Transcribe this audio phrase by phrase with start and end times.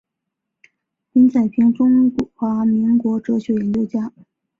[1.11, 4.11] 林宰平中华民国哲学研究家。